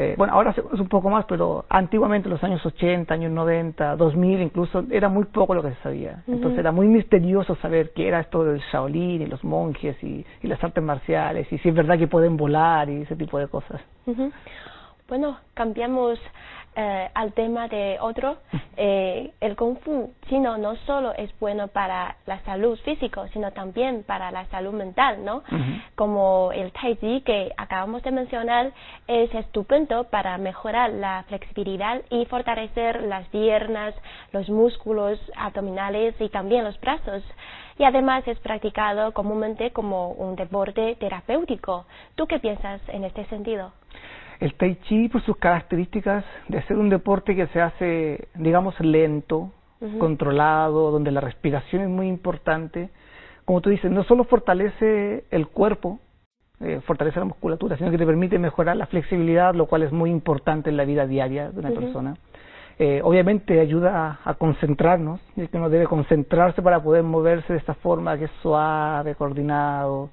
eh, 0.02 0.16
bueno, 0.18 0.32
ahora 0.32 0.52
es 0.52 0.80
un 0.80 0.88
poco 0.88 1.10
más, 1.10 1.26
pero 1.26 1.66
antiguamente, 1.68 2.30
en 2.30 2.34
los 2.34 2.42
años 2.42 2.66
80, 2.66 3.14
años 3.14 3.34
90, 3.34 3.98
2000 3.98 4.42
incluso, 4.42 4.86
era 4.90 5.10
muy 5.10 5.26
poco 5.26 5.54
lo 5.54 5.62
que 5.62 5.72
se 5.72 5.82
sabía. 5.84 6.24
Entonces 6.26 6.58
era 6.58 6.72
muy 6.72 6.88
misterioso 6.88 7.56
saber 7.56 7.92
qué 7.94 8.08
era 8.08 8.22
esto 8.22 8.46
del 8.46 8.62
Shaolin 8.72 9.22
y 9.22 9.26
los 9.26 9.44
monjes 9.44 10.02
y, 10.02 10.26
las 10.44 10.64
artes 10.64 10.82
marciales 10.82 11.52
y 11.52 11.58
si 11.58 11.70
es 11.70 11.76
verdad 11.76 11.98
que 12.00 12.08
pueden 12.08 12.38
volar 12.38 12.90
y 12.90 13.02
ese 13.02 13.18
tipo 13.18 13.38
de 13.38 13.50
cosas. 13.50 13.82
Bueno, 15.10 15.40
cambiamos 15.56 16.20
eh, 16.76 17.10
al 17.16 17.34
tema 17.34 17.68
de 17.68 17.98
otro, 18.00 18.38
eh, 18.78 19.34
el 19.42 19.56
kung 19.56 19.80
fu 19.80 20.14
chino 20.28 20.56
no 20.60 20.76
solo 20.86 21.14
es 21.16 21.32
bueno 21.40 21.68
para 21.68 22.18
la 22.28 22.40
salud 22.42 22.78
física, 22.86 23.28
sino 23.34 23.52
también 23.52 24.04
para 24.04 24.30
la 24.30 24.46
salud 24.46 24.72
mental, 24.72 25.26
¿no? 25.26 25.42
Como 25.96 26.52
el 26.54 26.72
tai 26.72 26.96
chi 26.98 27.22
que 27.22 27.52
acabamos 27.58 28.04
de 28.04 28.12
mencionar 28.12 28.72
es 29.08 29.34
estupendo 29.34 30.04
para 30.06 30.38
mejorar 30.38 30.92
la 30.92 31.24
flexibilidad 31.28 32.02
y 32.12 32.26
fortalecer 32.26 33.02
las 33.02 33.28
piernas, 33.30 33.96
los 34.32 34.48
músculos 34.48 35.20
abdominales 35.36 36.14
y 36.20 36.30
también 36.30 36.64
los 36.64 36.80
brazos. 36.80 37.24
Y 37.80 37.84
además 37.84 38.28
es 38.28 38.38
practicado 38.40 39.12
comúnmente 39.14 39.72
como 39.72 40.12
un 40.12 40.36
deporte 40.36 40.98
terapéutico. 41.00 41.86
¿Tú 42.16 42.28
qué 42.28 42.38
piensas 42.38 42.80
en 42.90 43.06
este 43.06 43.26
sentido? 43.26 43.72
El 44.40 44.54
tai 44.56 44.76
chi, 44.84 45.10
por 45.10 45.22
sus 45.24 45.38
características 45.38 46.24
de 46.48 46.62
ser 46.64 46.78
un 46.78 46.90
deporte 46.90 47.36
que 47.36 47.48
se 47.48 47.62
hace, 47.62 48.30
digamos, 48.36 48.80
lento, 48.80 49.52
controlado, 49.98 50.92
donde 50.92 51.12
la 51.12 51.22
respiración 51.22 51.84
es 51.84 51.90
muy 51.90 52.08
importante, 52.08 52.90
como 53.46 53.62
tú 53.62 53.70
dices, 53.70 53.90
no 53.90 54.04
solo 54.04 54.26
fortalece 54.26 55.24
el 55.32 55.48
cuerpo, 55.48 56.00
eh, 56.60 56.82
fortalece 56.86 57.20
la 57.20 57.26
musculatura, 57.26 57.78
sino 57.78 57.90
que 57.90 57.98
te 57.98 58.06
permite 58.06 58.38
mejorar 58.38 58.76
la 58.76 58.86
flexibilidad, 58.88 59.56
lo 59.56 59.66
cual 59.68 59.84
es 59.84 59.92
muy 59.92 60.12
importante 60.12 60.70
en 60.70 60.78
la 60.78 60.86
vida 60.86 61.08
diaria 61.08 61.50
de 61.50 61.60
una 61.60 61.72
persona. 61.72 62.16
Eh, 62.78 63.02
obviamente 63.04 63.60
ayuda 63.60 64.20
a, 64.24 64.30
a 64.30 64.34
concentrarnos, 64.36 65.20
y 65.36 65.48
que 65.48 65.58
uno 65.58 65.70
debe 65.70 65.88
concentrarse 65.88 66.62
para 66.62 66.82
poder 66.82 67.04
moverse 67.04 67.54
de 67.54 67.60
esta 67.60 67.74
forma 67.74 68.18
que 68.18 68.26
es 68.26 68.32
suave, 68.42 69.16
coordinado, 69.16 70.10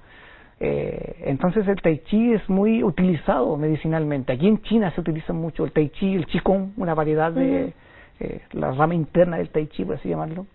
eh, 0.59 1.23
entonces 1.25 1.67
el 1.67 1.79
tai 1.81 1.99
chi 1.99 2.33
es 2.33 2.49
muy 2.49 2.83
utilizado 2.83 3.57
medicinalmente. 3.57 4.33
Aquí 4.33 4.47
en 4.47 4.61
China 4.63 4.91
se 4.91 5.01
utiliza 5.01 5.33
mucho 5.33 5.65
el 5.65 5.71
tai 5.71 5.89
chi, 5.89 6.15
el 6.15 6.25
qigong, 6.25 6.73
una 6.77 6.95
variedad 6.95 7.31
de 7.31 7.73
eh, 8.19 8.41
la 8.53 8.71
rama 8.71 8.95
interna 8.95 9.37
del 9.37 9.49
tai 9.49 9.67
chi, 9.67 9.85
por 9.85 9.95
así 9.95 10.09
llamarlo. 10.09 10.47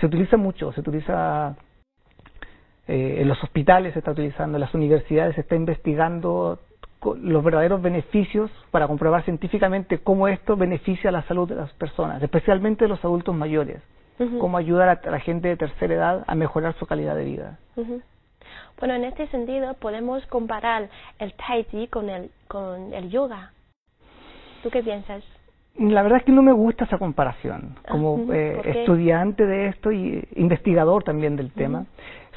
Se 0.00 0.06
utiliza 0.06 0.36
mucho, 0.36 0.72
se 0.72 0.80
utiliza 0.80 1.56
eh, 2.86 3.16
en 3.20 3.28
los 3.28 3.42
hospitales, 3.42 3.94
se 3.94 3.98
está 3.98 4.12
utilizando, 4.12 4.58
en 4.58 4.60
las 4.60 4.74
universidades 4.74 5.34
se 5.34 5.40
está 5.40 5.56
investigando 5.56 6.60
los 7.20 7.44
verdaderos 7.44 7.82
beneficios 7.82 8.50
para 8.70 8.86
comprobar 8.86 9.24
científicamente 9.24 9.98
cómo 9.98 10.28
esto 10.28 10.56
beneficia 10.56 11.10
la 11.10 11.22
salud 11.22 11.48
de 11.48 11.54
las 11.54 11.72
personas, 11.74 12.22
especialmente 12.22 12.84
de 12.84 12.88
los 12.88 13.04
adultos 13.04 13.34
mayores, 13.34 13.80
cómo 14.40 14.56
ayudar 14.56 14.88
a 14.88 15.10
la 15.10 15.20
gente 15.20 15.48
de 15.48 15.56
tercera 15.56 15.94
edad 15.94 16.24
a 16.26 16.34
mejorar 16.34 16.74
su 16.78 16.86
calidad 16.86 17.14
de 17.14 17.24
vida. 17.24 17.58
Bueno, 18.78 18.94
en 18.94 19.04
este 19.04 19.26
sentido 19.28 19.74
podemos 19.74 20.24
comparar 20.26 20.88
el 21.18 21.32
Tai 21.34 21.64
Chi 21.64 21.88
con 21.88 22.10
el, 22.10 22.30
con 22.46 22.92
el 22.92 23.10
yoga. 23.10 23.52
¿Tú 24.62 24.70
qué 24.70 24.82
piensas? 24.82 25.24
La 25.78 26.02
verdad 26.02 26.18
es 26.18 26.24
que 26.24 26.32
no 26.32 26.42
me 26.42 26.52
gusta 26.52 26.84
esa 26.84 26.98
comparación. 26.98 27.76
Como 27.88 28.32
eh, 28.32 28.60
estudiante 28.64 29.46
de 29.46 29.68
esto 29.68 29.92
y 29.92 30.26
investigador 30.36 31.04
también 31.04 31.36
del 31.36 31.52
tema, 31.52 31.86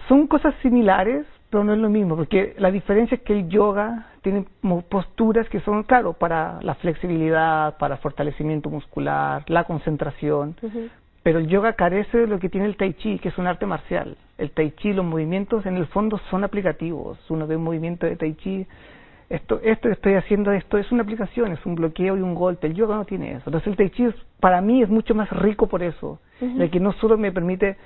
son 0.08 0.27
cosas 0.27 0.53
similares, 0.62 1.25
pero 1.50 1.63
no 1.63 1.74
es 1.74 1.79
lo 1.79 1.89
mismo, 1.89 2.15
porque 2.15 2.55
la 2.58 2.72
diferencia 2.72 3.15
es 3.15 3.22
que 3.22 3.34
el 3.34 3.50
yoga 3.50 4.08
tiene 4.22 4.46
posturas 4.89 5.48
que 5.50 5.62
son, 5.62 5.84
claro, 5.84 6.13
para 6.13 6.62
la 6.62 6.75
flexibilidad, 6.75 7.77
para 7.77 7.98
fortalecimiento 7.98 8.69
muscular, 8.69 9.43
la 9.48 9.63
concentración, 9.63 10.55
pero 11.24 11.40
el 11.40 11.48
yoga 11.48 11.74
carece 11.74 12.20
de 12.20 12.28
lo 12.28 12.40
que 12.40 12.50
tiene 12.50 12.68
el 12.68 12.78
tai 12.78 12.94
chi, 12.94 13.20
que 13.20 13.30
es 13.30 13.38
un 13.38 13.48
arte 13.48 13.66
marcial. 13.66 14.16
El 14.38 14.52
tai 14.52 14.72
chi, 14.72 14.94
los 14.94 15.06
movimientos 15.06 15.66
en 15.66 15.76
el 15.76 15.86
fondo 15.88 16.20
son 16.30 16.44
aplicativos. 16.44 17.20
Uno 17.30 17.46
ve 17.46 17.56
un 17.56 17.64
movimiento 17.64 18.06
de 18.06 18.16
tai 18.16 18.36
chi, 18.36 18.66
esto, 19.30 19.60
esto 19.64 19.90
que 19.90 19.94
estoy 19.94 20.14
haciendo, 20.14 20.52
esto 20.52 20.78
es 20.78 20.92
una 20.92 21.04
aplicación, 21.04 21.52
es 21.52 21.64
un 21.66 21.76
bloqueo 21.76 22.18
y 22.18 22.22
un 22.22 22.36
golpe. 22.36 22.68
El 22.68 22.74
yoga 22.74 22.96
no 22.96 23.06
tiene 23.06 23.32
eso. 23.32 23.44
Entonces 23.48 23.68
el 23.68 23.76
tai 23.76 23.90
chi 23.90 24.08
para 24.40 24.62
mí 24.62 24.82
es 24.82 24.90
mucho 24.90 25.14
más 25.14 25.30
rico 25.30 25.68
por 25.68 25.84
eso, 25.84 26.20
de 26.40 26.70
que 26.70 26.80
no 26.80 26.94
solo 26.94 27.18
me 27.18 27.32
permite 27.32 27.78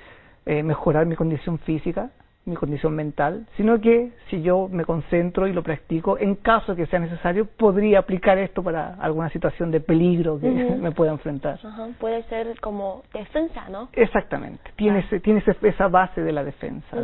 eh, 0.46 0.62
mejorar 0.62 1.06
mi 1.06 1.16
condición 1.16 1.58
física, 1.58 2.10
mi 2.46 2.56
condición 2.56 2.94
mental, 2.94 3.46
sino 3.56 3.80
que 3.80 4.12
si 4.28 4.42
yo 4.42 4.68
me 4.70 4.84
concentro 4.84 5.46
y 5.46 5.52
lo 5.52 5.62
practico, 5.62 6.18
en 6.18 6.36
caso 6.36 6.76
que 6.76 6.86
sea 6.86 6.98
necesario, 6.98 7.46
podría 7.46 8.00
aplicar 8.00 8.38
esto 8.38 8.62
para 8.62 8.94
alguna 8.94 9.30
situación 9.30 9.70
de 9.70 9.80
peligro 9.80 10.38
que 10.38 10.50
me 10.50 10.92
pueda 10.92 11.12
enfrentar. 11.12 11.58
Puede 11.98 12.22
ser 12.24 12.58
como 12.60 13.02
defensa, 13.12 13.68
¿no? 13.70 13.88
Exactamente, 13.92 14.70
tiene, 14.76 15.02
tiene 15.22 15.42
esa 15.62 15.88
base 15.88 16.22
de 16.22 16.32
la 16.32 16.44
defensa. 16.44 16.96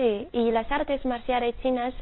Sí, 0.00 0.28
y 0.32 0.50
las 0.50 0.72
artes 0.72 1.04
marciales 1.04 1.54
chinas 1.60 1.92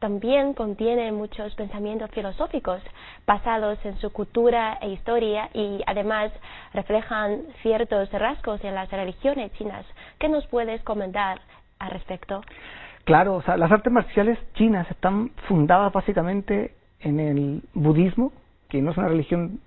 también 0.00 0.54
contienen 0.54 1.14
muchos 1.14 1.54
pensamientos 1.54 2.10
filosóficos 2.10 2.82
basados 3.28 3.78
en 3.84 3.96
su 3.98 4.10
cultura 4.10 4.76
e 4.80 4.88
historia 4.88 5.48
y 5.54 5.80
además 5.86 6.32
reflejan 6.74 7.42
ciertos 7.62 8.10
rasgos 8.10 8.64
en 8.64 8.74
las 8.74 8.90
religiones 8.90 9.52
chinas. 9.52 9.86
¿Qué 10.18 10.28
nos 10.28 10.48
puedes 10.48 10.82
comentar 10.82 11.40
al 11.78 11.92
respecto? 11.92 12.40
Claro, 13.04 13.36
o 13.36 13.42
sea, 13.42 13.56
las 13.56 13.70
artes 13.70 13.92
marciales 13.92 14.36
chinas 14.54 14.90
están 14.90 15.30
fundadas 15.46 15.92
básicamente 15.92 16.74
en 16.98 17.20
el 17.20 17.62
budismo, 17.72 18.32
que 18.68 18.82
no 18.82 18.90
es 18.90 18.96
una 18.96 19.06
religión 19.06 19.60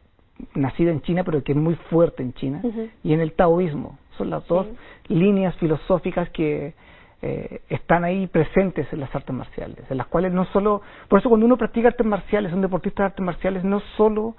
nacida 0.56 0.92
en 0.92 1.04
China, 1.04 1.24
pero 1.24 1.42
que 1.42 1.54
es 1.54 1.58
muy 1.58 1.76
fuerte 1.90 2.22
en 2.22 2.34
China, 2.34 2.62
y 3.02 3.14
en 3.14 3.22
el 3.22 3.32
taoísmo. 3.32 3.98
Son 4.18 4.30
las 4.30 4.46
dos 4.48 4.68
líneas 5.08 5.56
filosóficas 5.56 6.30
que 6.32 6.74
eh, 7.22 7.62
están 7.70 8.04
ahí 8.04 8.28
presentes 8.28 8.92
en 8.92 9.00
las 9.00 9.14
artes 9.16 9.36
marciales, 9.36 9.80
en 9.90 9.98
las 9.98 10.08
cuales 10.08 10.32
no 10.34 10.46
solo, 10.46 10.82
por 11.08 11.20
eso 11.20 11.30
cuando 11.30 11.46
uno 11.46 11.58
practica 11.58 11.90
artes 11.90 12.06
marciales, 12.06 12.54
un 12.54 12.62
deportista 12.62 13.04
de 13.04 13.08
artes 13.08 13.26
marciales, 13.26 13.64
no 13.64 13.80
solo, 13.98 14.36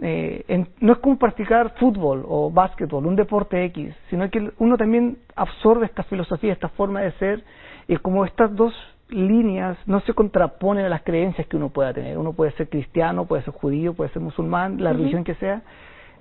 eh, 0.00 0.66
no 0.80 0.92
es 0.94 0.98
como 0.98 1.18
practicar 1.18 1.74
fútbol 1.78 2.24
o 2.26 2.50
básquetbol, 2.50 3.06
un 3.06 3.16
deporte 3.16 3.64
X, 3.66 3.94
sino 4.10 4.28
que 4.30 4.50
uno 4.58 4.76
también 4.76 5.18
absorbe 5.36 5.86
esta 5.86 6.02
filosofía, 6.04 6.52
esta 6.52 6.68
forma 6.70 7.02
de 7.02 7.12
ser, 7.12 7.44
y 7.88 7.96
como 7.98 8.24
estas 8.24 8.54
dos 8.56 8.74
líneas 9.10 9.76
no 9.86 10.00
se 10.00 10.12
contraponen 10.12 10.86
a 10.86 10.88
las 10.88 11.02
creencias 11.02 11.46
que 11.46 11.56
uno 11.56 11.68
pueda 11.68 11.92
tener. 11.92 12.18
Uno 12.18 12.32
puede 12.32 12.52
ser 12.52 12.68
cristiano, 12.68 13.26
puede 13.26 13.42
ser 13.42 13.54
judío, 13.54 13.94
puede 13.94 14.10
ser 14.10 14.22
musulmán, 14.22 14.82
la 14.82 14.92
religión 14.92 15.24
que 15.24 15.34
sea. 15.34 15.62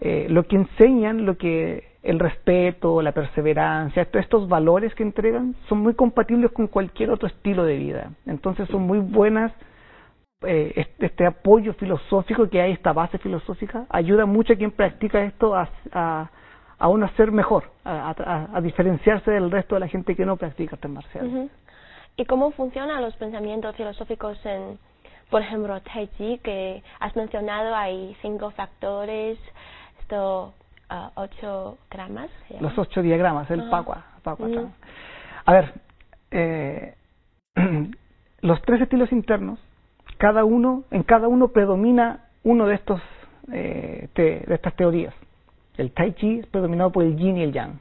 Eh, 0.01 0.27
lo 0.29 0.43
que 0.47 0.57
enseñan, 0.57 1.25
lo 1.25 1.37
que 1.37 1.92
el 2.03 2.19
respeto, 2.19 3.01
la 3.01 3.13
perseverancia, 3.13 4.07
estos 4.13 4.49
valores 4.49 4.93
que 4.93 5.03
entregan 5.03 5.55
son 5.69 5.79
muy 5.79 5.93
compatibles 5.95 6.51
con 6.51 6.67
cualquier 6.67 7.09
otro 7.09 7.27
estilo 7.27 7.63
de 7.63 7.77
vida. 7.77 8.11
Entonces 8.25 8.67
son 8.69 8.81
muy 8.81 8.99
buenas, 8.99 9.53
eh, 10.41 10.85
este, 10.99 11.25
apoyo 11.25 11.73
filosófico 11.75 12.49
que 12.49 12.61
hay, 12.61 12.73
esta 12.73 12.91
base 12.91 13.17
filosófica, 13.19 13.85
ayuda 13.89 14.25
mucho 14.25 14.51
a 14.51 14.57
quien 14.57 14.71
practica 14.71 15.23
esto 15.23 15.55
a, 15.55 15.69
a, 15.93 16.29
a 16.77 17.15
ser 17.15 17.31
mejor, 17.31 17.71
a, 17.85 18.59
diferenciarse 18.61 19.31
del 19.31 19.49
resto 19.49 19.75
de 19.75 19.79
la 19.79 19.87
gente 19.87 20.13
que 20.13 20.25
no 20.25 20.35
practica 20.35 20.75
artes 20.75 20.91
marciales. 20.91 21.49
¿Y 22.17 22.25
cómo 22.25 22.51
funcionan 22.51 23.01
los 23.01 23.15
pensamientos 23.15 23.77
filosóficos 23.77 24.37
en, 24.45 24.77
por 25.29 25.41
ejemplo, 25.41 25.79
Tai 25.81 26.07
Chi, 26.17 26.37
que 26.43 26.83
has 26.99 27.15
mencionado, 27.15 27.73
hay 27.73 28.15
cinco 28.21 28.51
factores, 28.51 29.39
esto 30.01 30.53
ocho 31.15 31.77
gramas. 31.89 32.29
Los 32.59 32.77
ocho 32.77 33.01
diagramas, 33.01 33.49
el 33.51 33.69
Pagua. 33.69 34.05
A 35.45 35.53
ver, 35.53 35.73
eh, 36.31 36.95
los 38.41 38.61
tres 38.61 38.81
estilos 38.81 39.11
internos, 39.11 39.59
cada 40.17 40.45
uno, 40.45 40.83
en 40.91 41.03
cada 41.03 41.27
uno 41.27 41.49
predomina 41.49 42.25
uno 42.43 42.67
de 42.67 42.75
estos 42.75 43.01
eh, 43.51 44.09
de 44.15 44.45
estas 44.49 44.75
teorías. 44.75 45.13
El 45.77 45.91
Tai 45.91 46.13
Chi 46.13 46.39
es 46.39 46.45
predominado 46.47 46.91
por 46.91 47.03
el 47.03 47.15
Yin 47.17 47.37
y 47.37 47.43
el 47.43 47.51
Yang. 47.51 47.79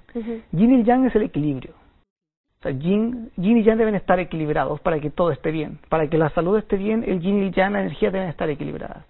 Yin 0.52 0.72
y 0.72 0.74
el 0.76 0.84
Yang 0.84 1.06
es 1.06 1.14
el 1.14 1.22
equilibrio. 1.22 1.72
O 1.72 2.62
sea, 2.62 2.70
yin, 2.70 3.30
yin, 3.36 3.58
y 3.58 3.64
Yang 3.64 3.78
deben 3.78 3.96
estar 3.96 4.20
equilibrados 4.20 4.80
para 4.80 5.00
que 5.00 5.10
todo 5.10 5.32
esté 5.32 5.50
bien. 5.50 5.80
Para 5.88 6.08
que 6.08 6.16
la 6.16 6.30
salud 6.30 6.56
esté 6.56 6.76
bien, 6.76 7.02
el 7.04 7.20
Yin 7.20 7.42
y 7.42 7.46
el 7.46 7.52
Yang, 7.52 7.72
la 7.72 7.80
energía 7.80 8.12
deben 8.12 8.28
estar 8.28 8.48
equilibradas. 8.48 9.04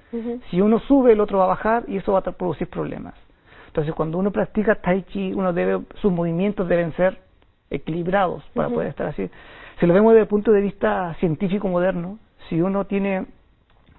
Si 0.51 0.61
uno 0.61 0.79
sube, 0.81 1.13
el 1.13 1.21
otro 1.21 1.39
va 1.39 1.45
a 1.45 1.49
bajar 1.49 1.85
y 1.87 1.99
eso 1.99 2.13
va 2.13 2.21
a 2.21 2.23
producir 2.23 2.69
problemas. 2.69 3.15
Entonces, 3.73 3.95
cuando 3.95 4.19
uno 4.19 4.31
practica 4.31 4.75
Tai 4.75 5.03
Chi, 5.05 5.33
uno 5.33 5.55
debe, 5.55 5.81
sus 5.95 6.13
movimientos 6.13 6.69
deben 6.69 6.93
ser 6.93 7.23
equilibrados 7.71 8.45
para 8.53 8.69
poder 8.69 8.89
estar 8.89 9.07
así. 9.07 9.31
Si 9.81 9.87
lo 9.87 9.95
vemos 9.95 10.13
desde 10.13 10.25
el 10.25 10.29
punto 10.29 10.53
de 10.53 10.61
vista 10.61 11.15
científico 11.21 11.69
moderno, 11.69 12.19
si 12.51 12.61
uno 12.61 12.85
tiene 12.85 13.25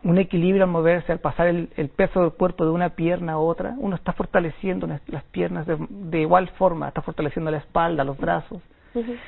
un 0.04 0.20
equilibrio 0.20 0.64
al 0.64 0.70
moverse, 0.70 1.12
al 1.12 1.18
pasar 1.18 1.48
el, 1.48 1.68
peso 1.96 2.22
del 2.22 2.34
cuerpo 2.34 2.66
de 2.66 2.70
una 2.70 2.90
pierna 2.90 3.34
a 3.34 3.38
otra, 3.40 3.74
uno 3.80 3.96
está 3.96 4.14
fortaleciendo 4.14 4.86
las 4.86 5.24
piernas 5.32 5.66
de, 5.66 6.22
igual 6.22 6.50
forma, 6.50 6.90
está 6.90 7.02
fortaleciendo 7.02 7.50
la 7.50 7.58
espalda, 7.58 8.04
los 8.04 8.20
brazos. 8.20 8.62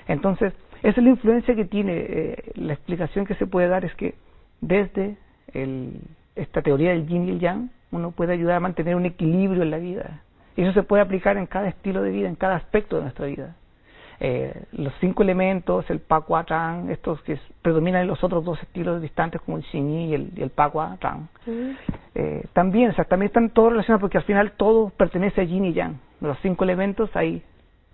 Entonces, 0.07 0.53
esa 0.83 0.99
es 0.99 1.03
la 1.03 1.09
influencia 1.09 1.55
que 1.55 1.65
tiene. 1.65 1.93
Eh, 1.97 2.51
la 2.53 2.73
explicación 2.73 3.25
que 3.25 3.33
se 3.33 3.47
puede 3.47 3.67
dar 3.67 3.83
es 3.83 3.95
que 3.95 4.13
desde 4.61 5.17
el, 5.53 6.01
esta 6.35 6.61
teoría 6.61 6.91
del 6.91 7.07
yin 7.07 7.27
y 7.27 7.31
el 7.31 7.39
yang, 7.39 7.71
uno 7.91 8.11
puede 8.11 8.33
ayudar 8.33 8.57
a 8.57 8.59
mantener 8.59 8.95
un 8.95 9.05
equilibrio 9.05 9.63
en 9.63 9.71
la 9.71 9.77
vida. 9.77 10.21
Y 10.55 10.63
eso 10.63 10.73
se 10.73 10.83
puede 10.83 11.03
aplicar 11.03 11.37
en 11.37 11.45
cada 11.47 11.67
estilo 11.67 12.01
de 12.01 12.11
vida, 12.11 12.27
en 12.27 12.35
cada 12.35 12.55
aspecto 12.55 12.95
de 12.97 13.03
nuestra 13.03 13.25
vida. 13.27 13.55
eh, 14.19 14.63
los 14.71 14.93
cinco 15.01 15.23
elementos, 15.23 15.89
el 15.89 15.99
Pakwa 15.99 16.43
Tang, 16.45 16.89
estos 16.89 17.21
que 17.23 17.37
predominan 17.61 18.07
los 18.07 18.23
otros 18.23 18.45
dos 18.45 18.61
estilos 18.61 19.01
distantes 19.01 19.41
como 19.41 19.57
el 19.57 19.63
Xinyi 19.65 20.05
y 20.05 20.13
el, 20.13 20.31
y 20.35 20.41
el 20.41 20.49
Pakwa 20.51 20.97
Tang. 20.99 21.27
Eh, 22.15 22.45
también, 22.53 22.91
o 22.91 22.93
sea, 22.93 23.03
también 23.05 23.27
están 23.27 23.49
todos 23.49 23.71
relacionados 23.71 24.01
porque 24.01 24.17
al 24.17 24.23
final 24.23 24.53
todo 24.53 24.89
pertenece 24.89 25.41
a 25.41 25.43
Yin 25.43 25.65
y 25.65 25.73
Yang. 25.73 25.99
Los 26.21 26.37
cinco 26.41 26.63
elementos 26.63 27.09
hay 27.15 27.43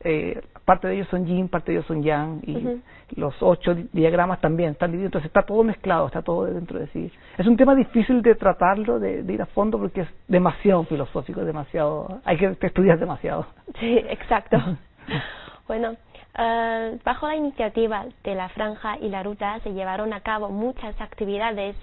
eh, 0.04 0.42
parte 0.66 0.88
de 0.88 0.96
ellos 0.96 1.08
son 1.10 1.26
yin, 1.26 1.48
parte 1.50 1.72
de 1.72 1.78
ellos 1.78 1.88
son 1.88 2.04
yang, 2.04 2.42
y 2.44 2.82
los 3.20 3.36
ocho 3.42 3.76
diagramas 3.92 4.40
también 4.42 4.72
están 4.72 4.92
divididos, 4.92 5.10
entonces 5.10 5.28
está 5.28 5.44
todo 5.44 5.64
mezclado, 5.64 6.08
está 6.08 6.22
todo 6.22 6.46
dentro 6.46 6.80
de 6.80 6.88
sí. 6.88 7.12
Es 7.38 7.48
un 7.48 7.58
tema 7.58 7.76
difícil 7.76 8.22
de 8.22 8.36
tratarlo, 8.36 9.00
de, 9.00 9.22
ir 9.28 9.42
a 9.42 9.46
fondo, 9.48 9.78
porque 9.78 10.02
es 10.02 10.08
demasiado 10.28 10.84
filosófico, 10.84 11.44
demasiado, 11.44 12.22
hay 12.24 12.38
que 12.38 12.68
estudiar 12.68 13.00
demasiado. 13.00 13.46
Sí, 13.80 13.98
exacto. 14.10 14.58
bueno, 15.68 15.96
uh, 16.38 16.98
bajo 17.04 17.28
la 17.28 17.36
iniciativa 17.36 18.06
de 18.24 18.36
la 18.36 18.50
Franja 18.50 18.98
y 19.00 19.10
la 19.10 19.24
Ruta 19.24 19.60
se 19.64 19.74
llevaron 19.74 20.14
a 20.14 20.22
cabo 20.22 20.50
muchas 20.50 21.00
actividades 21.00 21.76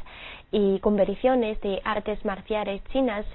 y 0.51 0.79
competiciones 0.81 1.61
de 1.61 1.81
artes 1.85 2.25
marciales 2.25 2.83
chinas 2.93 3.27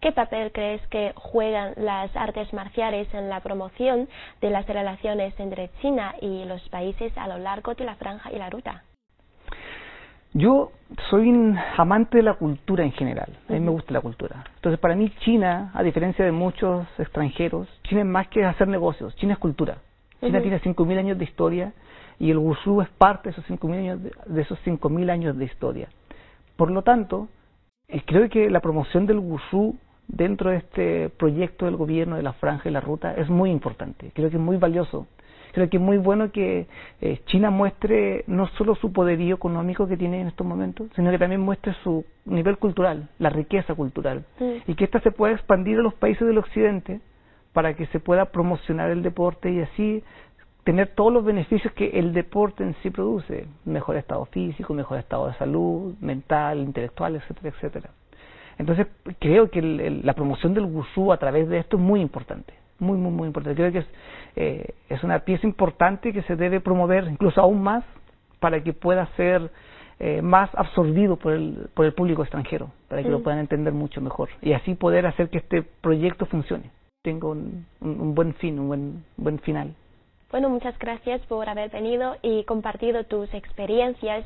¿Qué 0.00 0.12
papel 0.12 0.52
crees 0.52 0.80
que 0.88 1.12
juegan 1.16 1.72
las 1.76 2.14
artes 2.16 2.52
marciales 2.52 3.12
en 3.12 3.28
la 3.28 3.40
promoción 3.40 4.08
de 4.40 4.50
las 4.50 4.64
relaciones 4.68 5.34
entre 5.40 5.70
China 5.80 6.14
y 6.20 6.44
los 6.44 6.62
países 6.68 7.12
a 7.18 7.26
lo 7.26 7.38
largo 7.38 7.74
de 7.74 7.84
la 7.84 7.96
franja 7.96 8.30
y 8.30 8.38
la 8.38 8.48
ruta? 8.48 8.84
Yo 10.34 10.70
soy 11.10 11.28
un 11.28 11.58
amante 11.76 12.18
de 12.18 12.22
la 12.22 12.34
cultura 12.34 12.84
en 12.84 12.92
general, 12.92 13.36
a 13.48 13.52
mí 13.54 13.60
me 13.60 13.70
gusta 13.72 13.92
la 13.92 14.00
cultura. 14.00 14.44
Entonces, 14.54 14.78
para 14.78 14.94
mí 14.94 15.10
China, 15.24 15.72
a 15.74 15.82
diferencia 15.82 16.24
de 16.24 16.30
muchos 16.30 16.86
extranjeros, 16.96 17.66
China 17.82 18.02
es 18.02 18.06
más 18.06 18.28
que 18.28 18.44
hacer 18.44 18.68
negocios, 18.68 19.16
China 19.16 19.32
es 19.32 19.38
cultura. 19.40 19.78
China 20.20 20.40
tiene 20.40 20.60
5.000 20.60 20.98
años 20.98 21.18
de 21.18 21.24
historia 21.24 21.72
y 22.18 22.30
el 22.30 22.38
wushu 22.38 22.82
es 22.82 22.88
parte 22.90 23.30
de 23.30 23.32
esos 23.32 23.46
5.000 23.48 23.74
años 23.78 24.02
de, 24.02 24.12
de 24.26 24.42
esos 24.42 24.58
5.000 24.64 25.10
años 25.10 25.36
de 25.36 25.44
historia. 25.44 25.88
Por 26.56 26.70
lo 26.70 26.82
tanto, 26.82 27.28
eh, 27.88 28.02
creo 28.04 28.28
que 28.28 28.50
la 28.50 28.60
promoción 28.60 29.06
del 29.06 29.18
wushu 29.18 29.76
dentro 30.08 30.50
de 30.50 30.56
este 30.56 31.08
proyecto 31.10 31.66
del 31.66 31.76
gobierno 31.76 32.16
de 32.16 32.22
la 32.22 32.32
franja 32.32 32.68
y 32.68 32.72
la 32.72 32.80
ruta 32.80 33.14
es 33.14 33.28
muy 33.28 33.50
importante. 33.50 34.10
Creo 34.14 34.30
que 34.30 34.36
es 34.36 34.42
muy 34.42 34.56
valioso. 34.56 35.06
Creo 35.52 35.70
que 35.70 35.76
es 35.76 35.82
muy 35.82 35.98
bueno 35.98 36.30
que 36.30 36.66
eh, 37.00 37.20
China 37.26 37.50
muestre 37.50 38.24
no 38.26 38.48
solo 38.58 38.74
su 38.74 38.92
poderío 38.92 39.36
económico 39.36 39.86
que 39.86 39.96
tiene 39.96 40.20
en 40.20 40.28
estos 40.28 40.46
momentos, 40.46 40.88
sino 40.94 41.10
que 41.10 41.18
también 41.18 41.40
muestre 41.40 41.74
su 41.82 42.04
nivel 42.26 42.58
cultural, 42.58 43.08
la 43.18 43.30
riqueza 43.30 43.74
cultural, 43.74 44.24
y 44.66 44.74
que 44.74 44.84
ésta 44.84 45.00
se 45.00 45.10
pueda 45.10 45.34
expandir 45.34 45.78
a 45.78 45.82
los 45.82 45.94
países 45.94 46.26
del 46.26 46.38
occidente 46.38 47.00
para 47.52 47.74
que 47.74 47.86
se 47.86 48.00
pueda 48.00 48.26
promocionar 48.26 48.90
el 48.90 49.02
deporte 49.02 49.50
y 49.50 49.60
así 49.60 50.02
tener 50.64 50.88
todos 50.88 51.12
los 51.12 51.24
beneficios 51.24 51.72
que 51.72 51.98
el 51.98 52.12
deporte 52.12 52.62
en 52.62 52.74
sí 52.82 52.90
produce, 52.90 53.46
mejor 53.64 53.96
estado 53.96 54.26
físico, 54.26 54.74
mejor 54.74 54.98
estado 54.98 55.28
de 55.28 55.34
salud, 55.34 55.94
mental, 56.00 56.58
intelectual, 56.58 57.16
etcétera, 57.16 57.48
etcétera. 57.48 57.90
Entonces, 58.58 58.86
creo 59.20 59.50
que 59.50 59.62
la 59.62 60.12
promoción 60.14 60.52
del 60.52 60.64
wushu 60.64 61.12
a 61.12 61.16
través 61.16 61.48
de 61.48 61.58
esto 61.58 61.76
es 61.76 61.82
muy 61.82 62.00
importante, 62.00 62.52
muy, 62.78 62.98
muy, 62.98 63.12
muy 63.12 63.28
importante. 63.28 63.56
Creo 63.56 63.72
que 63.72 63.78
es, 63.78 63.86
eh, 64.36 64.74
es 64.88 65.02
una 65.04 65.20
pieza 65.20 65.46
importante 65.46 66.12
que 66.12 66.22
se 66.22 66.36
debe 66.36 66.60
promover 66.60 67.04
incluso 67.04 67.40
aún 67.40 67.62
más 67.62 67.84
para 68.40 68.62
que 68.62 68.72
pueda 68.72 69.06
ser 69.16 69.50
eh, 70.00 70.22
más 70.22 70.48
absorbido 70.54 71.16
por 71.16 71.32
el, 71.32 71.68
por 71.74 71.84
el 71.84 71.92
público 71.92 72.22
extranjero, 72.22 72.70
para 72.88 73.02
que 73.02 73.08
lo 73.08 73.22
puedan 73.22 73.40
entender 73.40 73.72
mucho 73.72 74.00
mejor 74.00 74.28
y 74.40 74.52
así 74.52 74.74
poder 74.74 75.06
hacer 75.06 75.28
que 75.28 75.38
este 75.38 75.62
proyecto 75.62 76.26
funcione, 76.26 76.70
tenga 77.02 77.28
un, 77.28 77.66
un, 77.80 78.14
buen 78.14 78.34
fin, 78.34 78.58
un 78.58 78.68
buen, 78.68 79.04
buen 79.16 79.38
final. 79.40 79.74
Bueno, 80.30 80.50
muchas 80.50 80.78
gracias 80.78 81.22
por 81.22 81.48
haber 81.48 81.70
venido 81.70 82.16
y 82.22 82.44
compartido 82.44 83.04
tus 83.04 83.32
experiencias 83.32 84.24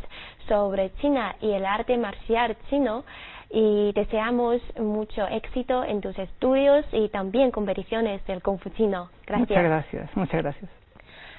sobre 0.49 0.93
China 0.97 1.37
y 1.41 1.53
el 1.53 1.65
arte 1.65 1.97
marcial 1.97 2.57
chino 2.69 3.05
y 3.51 3.93
deseamos 3.93 4.61
mucho 4.81 5.29
éxito 5.29 5.85
en 5.85 6.01
tus 6.01 6.19
estudios 6.19 6.85
y 6.93 7.09
también 7.11 7.51
competiciones 7.51 8.25
del 8.27 8.43
Confucino. 8.43 9.11
Gracias. 9.27 9.51
Muchas 9.51 9.65
gracias, 9.65 10.17
muchas 10.17 10.43
gracias. 10.43 10.71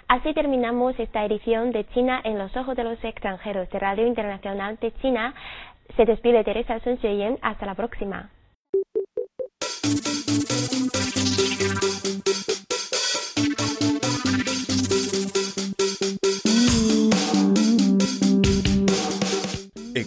Así 0.08 0.34
terminamos 0.34 0.98
esta 1.00 1.26
edición 1.26 1.72
de 1.72 1.86
China 1.88 2.22
en 2.24 2.38
los 2.38 2.56
ojos 2.56 2.76
de 2.76 2.84
los 2.84 3.04
extranjeros 3.04 3.70
de 3.70 3.80
Radio 3.80 4.06
Internacional 4.06 4.78
de 4.80 4.92
China. 5.02 5.34
Se 5.98 6.06
despide 6.06 6.44
Teresa 6.44 6.80
Sun 6.80 7.00
Hasta 7.42 7.66
la 7.66 7.76
próxima. 7.76 8.30